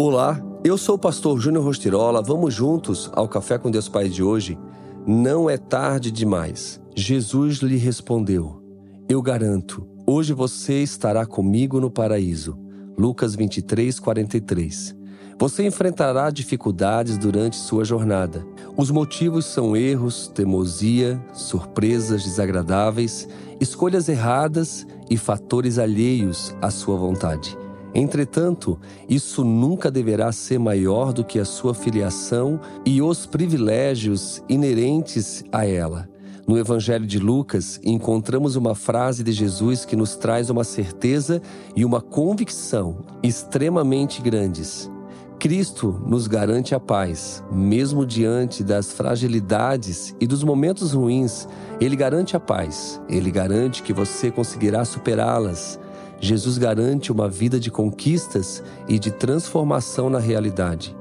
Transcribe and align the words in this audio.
Olá, 0.00 0.40
eu 0.62 0.78
sou 0.78 0.94
o 0.94 0.98
pastor 0.98 1.40
Júnior 1.40 1.64
Rostirola. 1.64 2.22
Vamos 2.22 2.54
juntos 2.54 3.10
ao 3.16 3.26
Café 3.26 3.58
com 3.58 3.68
Deus 3.68 3.88
Pai 3.88 4.08
de 4.08 4.22
hoje? 4.22 4.56
Não 5.04 5.50
é 5.50 5.58
tarde 5.58 6.12
demais. 6.12 6.80
Jesus 6.94 7.56
lhe 7.56 7.76
respondeu: 7.76 8.62
Eu 9.08 9.20
garanto, 9.20 9.84
hoje 10.06 10.32
você 10.32 10.84
estará 10.84 11.26
comigo 11.26 11.80
no 11.80 11.90
paraíso. 11.90 12.56
Lucas 12.96 13.34
23, 13.34 13.98
43. 13.98 14.96
Você 15.36 15.66
enfrentará 15.66 16.30
dificuldades 16.30 17.18
durante 17.18 17.56
sua 17.56 17.84
jornada. 17.84 18.46
Os 18.76 18.92
motivos 18.92 19.46
são 19.46 19.76
erros, 19.76 20.28
teimosia, 20.28 21.20
surpresas 21.32 22.22
desagradáveis, 22.22 23.28
escolhas 23.60 24.08
erradas 24.08 24.86
e 25.10 25.16
fatores 25.16 25.76
alheios 25.76 26.54
à 26.62 26.70
sua 26.70 26.96
vontade. 26.96 27.58
Entretanto, 27.94 28.78
isso 29.08 29.44
nunca 29.44 29.90
deverá 29.90 30.30
ser 30.32 30.58
maior 30.58 31.12
do 31.12 31.24
que 31.24 31.38
a 31.38 31.44
sua 31.44 31.74
filiação 31.74 32.60
e 32.84 33.00
os 33.00 33.26
privilégios 33.26 34.42
inerentes 34.48 35.44
a 35.50 35.66
ela. 35.66 36.08
No 36.46 36.56
Evangelho 36.56 37.06
de 37.06 37.18
Lucas, 37.18 37.78
encontramos 37.84 38.56
uma 38.56 38.74
frase 38.74 39.22
de 39.22 39.32
Jesus 39.32 39.84
que 39.84 39.94
nos 39.94 40.16
traz 40.16 40.48
uma 40.48 40.64
certeza 40.64 41.42
e 41.76 41.84
uma 41.84 42.00
convicção 42.00 43.04
extremamente 43.22 44.22
grandes. 44.22 44.90
Cristo 45.38 46.02
nos 46.06 46.26
garante 46.26 46.74
a 46.74 46.80
paz, 46.80 47.44
mesmo 47.52 48.04
diante 48.04 48.64
das 48.64 48.92
fragilidades 48.92 50.16
e 50.20 50.26
dos 50.26 50.42
momentos 50.42 50.92
ruins. 50.92 51.46
Ele 51.80 51.94
garante 51.94 52.36
a 52.36 52.40
paz, 52.40 53.00
ele 53.08 53.30
garante 53.30 53.82
que 53.82 53.92
você 53.92 54.30
conseguirá 54.30 54.84
superá-las 54.84 55.78
Jesus 56.20 56.58
garante 56.58 57.12
uma 57.12 57.28
vida 57.28 57.60
de 57.60 57.70
conquistas 57.70 58.62
e 58.88 58.98
de 58.98 59.10
transformação 59.10 60.10
na 60.10 60.18
realidade. 60.18 60.96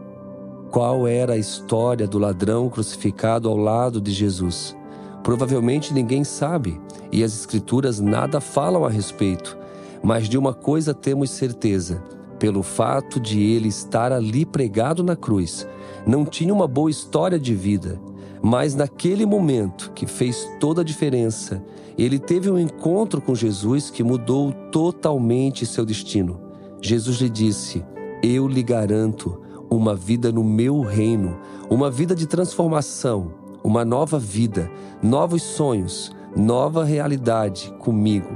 Qual 0.69 1.07
era 1.07 1.33
a 1.33 1.37
história 1.37 2.07
do 2.07 2.19
ladrão 2.19 2.69
crucificado 2.69 3.49
ao 3.49 3.57
lado 3.57 3.99
de 3.99 4.11
Jesus? 4.11 4.75
Provavelmente 5.23 5.93
ninguém 5.93 6.23
sabe 6.23 6.79
e 7.11 7.23
as 7.23 7.33
Escrituras 7.33 7.99
nada 7.99 8.39
falam 8.39 8.85
a 8.85 8.89
respeito, 8.89 9.57
mas 10.03 10.29
de 10.29 10.37
uma 10.37 10.53
coisa 10.53 10.93
temos 10.93 11.31
certeza: 11.31 12.03
pelo 12.37 12.61
fato 12.61 13.19
de 13.19 13.41
ele 13.41 13.69
estar 13.69 14.11
ali 14.11 14.45
pregado 14.45 15.03
na 15.03 15.15
cruz, 15.15 15.67
não 16.05 16.25
tinha 16.25 16.53
uma 16.53 16.67
boa 16.67 16.91
história 16.91 17.39
de 17.39 17.55
vida 17.55 17.99
mas 18.41 18.75
naquele 18.75 19.25
momento 19.25 19.91
que 19.93 20.05
fez 20.05 20.47
toda 20.59 20.81
a 20.81 20.83
diferença, 20.85 21.63
ele 21.97 22.19
teve 22.19 22.49
um 22.49 22.59
encontro 22.59 23.21
com 23.21 23.33
Jesus 23.33 23.89
que 23.89 24.03
mudou 24.03 24.51
totalmente 24.71 25.65
seu 25.65 25.85
destino. 25.85 26.39
Jesus 26.81 27.17
lhe 27.17 27.29
disse: 27.29 27.83
Eu 28.21 28.47
lhe 28.47 28.61
garanto 28.61 29.41
uma 29.69 29.95
vida 29.95 30.31
no 30.31 30.43
meu 30.43 30.81
reino, 30.81 31.37
uma 31.69 31.89
vida 31.89 32.15
de 32.15 32.27
transformação, 32.27 33.33
uma 33.63 33.83
nova 33.83 34.19
vida, 34.19 34.71
novos 35.01 35.41
sonhos, 35.41 36.11
nova 36.35 36.83
realidade 36.83 37.73
comigo. 37.79 38.29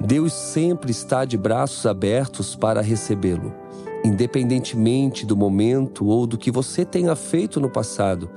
Deus 0.00 0.32
sempre 0.32 0.90
está 0.90 1.24
de 1.24 1.36
braços 1.36 1.86
abertos 1.86 2.56
para 2.56 2.80
recebê-lo. 2.80 3.52
Independentemente 4.04 5.24
do 5.24 5.36
momento 5.36 6.06
ou 6.06 6.26
do 6.26 6.36
que 6.36 6.50
você 6.50 6.84
tenha 6.84 7.16
feito 7.16 7.58
no 7.58 7.70
passado, 7.70 8.28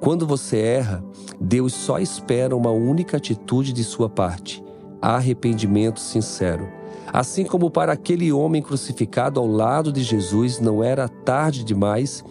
quando 0.00 0.26
você 0.26 0.58
erra, 0.58 1.04
Deus 1.40 1.72
só 1.72 1.98
espera 1.98 2.56
uma 2.56 2.70
única 2.70 3.16
atitude 3.16 3.72
de 3.72 3.84
sua 3.84 4.08
parte: 4.08 4.62
arrependimento 5.00 6.00
sincero. 6.00 6.68
Assim 7.12 7.44
como 7.44 7.70
para 7.70 7.92
aquele 7.92 8.32
homem 8.32 8.60
crucificado 8.60 9.40
ao 9.40 9.46
lado 9.46 9.92
de 9.92 10.02
Jesus 10.02 10.60
não 10.60 10.82
era 10.82 11.08
tarde 11.08 11.64
demais, 11.64 12.24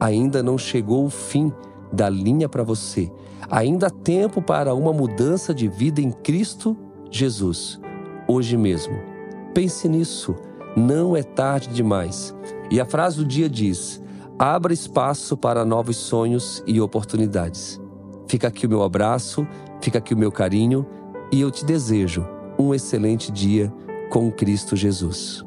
ainda 0.00 0.42
não 0.42 0.56
chegou 0.56 1.04
o 1.04 1.10
fim 1.10 1.52
da 1.92 2.08
linha 2.08 2.48
para 2.48 2.62
você. 2.62 3.10
Ainda 3.50 3.88
há 3.88 3.90
tempo 3.90 4.40
para 4.40 4.74
uma 4.74 4.92
mudança 4.92 5.54
de 5.54 5.68
vida 5.68 6.00
em 6.00 6.10
Cristo 6.10 6.76
Jesus, 7.10 7.78
hoje 8.26 8.56
mesmo. 8.56 8.94
Pense 9.52 9.86
nisso, 9.88 10.34
não 10.74 11.14
é 11.14 11.22
tarde 11.22 11.68
demais. 11.68 12.34
E 12.70 12.80
a 12.80 12.86
frase 12.86 13.18
do 13.18 13.24
dia 13.24 13.48
diz: 13.48 14.01
abra 14.42 14.72
espaço 14.72 15.36
para 15.36 15.64
novos 15.64 15.96
sonhos 15.96 16.64
e 16.66 16.80
oportunidades. 16.80 17.80
Fica 18.26 18.48
aqui 18.48 18.66
o 18.66 18.68
meu 18.68 18.82
abraço, 18.82 19.46
fica 19.80 19.98
aqui 19.98 20.12
o 20.12 20.18
meu 20.18 20.32
carinho 20.32 20.84
e 21.30 21.40
eu 21.40 21.48
te 21.48 21.64
desejo 21.64 22.26
um 22.58 22.74
excelente 22.74 23.30
dia 23.30 23.72
com 24.10 24.32
Cristo 24.32 24.74
Jesus. 24.74 25.44